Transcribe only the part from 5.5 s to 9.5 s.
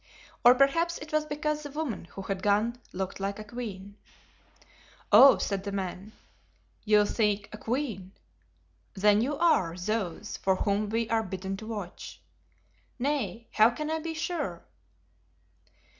the man, "you seek a queen then you